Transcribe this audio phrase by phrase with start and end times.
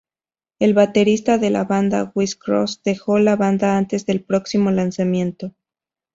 [0.57, 5.53] El baterista de la banda, Wes Cross dejó la banda antes del próximo lanzamiento.